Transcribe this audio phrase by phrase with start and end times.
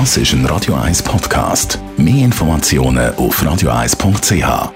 [0.00, 1.78] Das ist ein Radio 1 Podcast.
[1.96, 4.72] Mehr Informationen auf radio1.ch.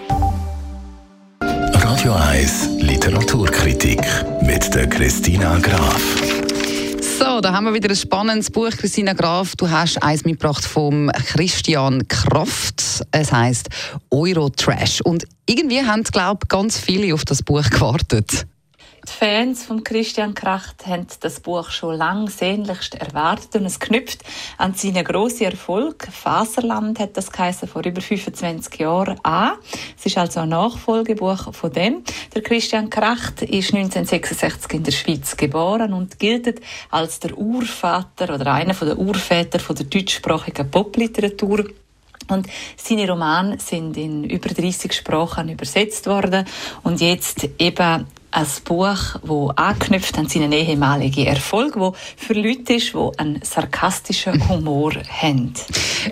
[1.40, 4.00] Radio 1 Literaturkritik
[4.42, 6.00] mit der Christina Graf.
[7.18, 9.56] So, da haben wir wieder ein spannendes Buch, Christina Graf.
[9.56, 13.04] Du hast eins mitgebracht vom Christian Kraft.
[13.10, 13.70] Es heißt
[14.12, 15.00] Eurotrash.
[15.00, 18.46] Und irgendwie haben, glaube ich, ganz viele auf das Buch gewartet.
[19.08, 24.22] Die Fans von Christian Kracht haben das Buch schon lang sehnlichst erwartet und es knüpft
[24.58, 26.08] an seinen grossen Erfolg.
[26.12, 29.52] Faserland hat das geheißen, vor über 25 Jahren an.
[29.96, 32.04] Es ist also ein Nachfolgebuch von dem.
[32.34, 38.52] Der Christian Kracht ist 1966 in der Schweiz geboren und gilt als der Urvater oder
[38.52, 41.64] einer der Urväter der deutschsprachigen Popliteratur.
[42.28, 42.46] Und
[42.76, 46.44] seine Romane sind in über 30 Sprachen übersetzt worden
[46.82, 52.92] und jetzt eben ein Buch, das anknüpft an seinen ehemaligen Erfolg, wo für Leute ist,
[52.94, 55.52] die einen sarkastischen Humor haben.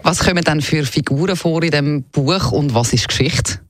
[0.02, 3.60] Was kommen dann für Figuren vor in dem Buch und was ist Geschichte?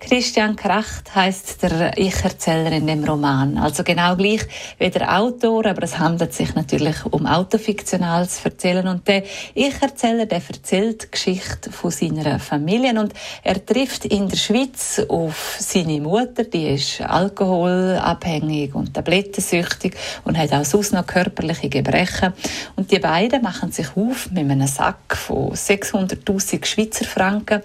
[0.00, 3.58] Christian Kracht heißt der Ich-Erzähler in dem Roman.
[3.58, 4.46] Also genau gleich
[4.78, 8.86] wie der Autor, aber es handelt sich natürlich um autofiktionales Erzählen.
[8.86, 14.36] Und der Ich-Erzähler, der erzählt die Geschichte von seiner Familie und er trifft in der
[14.36, 21.68] Schweiz auf seine Mutter, die ist alkoholabhängig und tablettensüchtig und hat auch sonst noch körperliche
[21.68, 22.32] Gebrechen.
[22.76, 27.62] Und die beiden machen sich auf mit einem Sack von 600.000 Schweizer Franken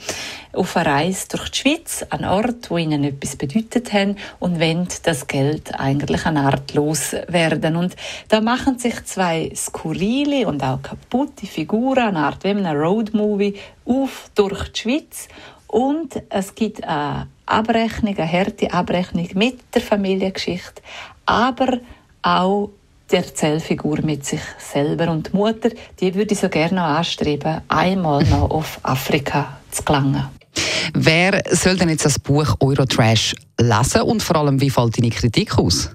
[0.53, 4.87] auf eine Reise durch die Schweiz, an Ort, wo ihnen etwas bedeutet haben und wollen
[5.03, 7.75] das Geld eigentlich an Art loswerden.
[7.75, 7.95] Und
[8.29, 14.29] da machen sich zwei skurrile und auch kaputte Figuren, eine Art wie ein Roadmovie, auf
[14.35, 15.27] durch die Schweiz
[15.73, 20.83] und es gibt eine Abrechnung, eine harte Abrechnung mit der Familiengeschichte,
[21.25, 21.79] aber
[22.21, 22.69] auch
[23.11, 28.23] die Erzählfigur mit sich selber und die Mutter, die würde ich so gerne anstreben, einmal
[28.25, 30.27] noch auf Afrika zu gelangen.
[30.93, 35.57] Wer soll denn jetzt das Buch Eurotrash lesen und vor allem, wie fällt deine Kritik
[35.57, 35.89] aus?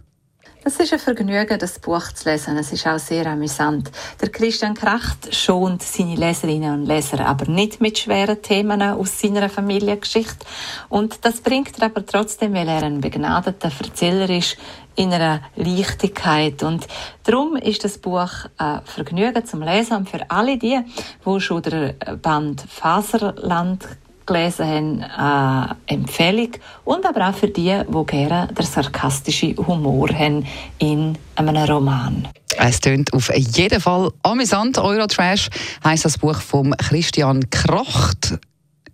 [0.64, 2.58] Es ist ein Vergnügen, das Buch zu lesen.
[2.58, 3.90] Es ist auch sehr amüsant.
[4.20, 9.48] Der Christian Kracht schont seine Leserinnen und Leser aber nicht mit schweren Themen aus seiner
[9.48, 10.44] Familiengeschichte.
[10.90, 14.58] Und das bringt er aber trotzdem, weil er ein begnadeter Erzähler ist,
[14.94, 16.62] in einer Leichtigkeit.
[16.62, 16.86] Und
[17.24, 20.80] darum ist das Buch ein Vergnügen zum Lesen und für alle die,
[21.24, 23.86] die schon der Band Faserland
[24.28, 26.50] gelesen haben, eine Empfehlung.
[26.84, 30.46] Und aber auch für die, die gerne den sarkastischen Humor haben
[30.78, 32.28] in einem Roman.
[32.56, 34.78] Es tönt auf jeden Fall amüsant.
[34.78, 35.48] Eurotrash
[35.84, 38.38] heisst das Buch von Christian Kracht,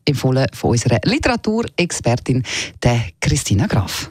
[0.05, 2.43] empfohlen von unserer Literaturexpertin,
[2.83, 4.11] der Christina Graf.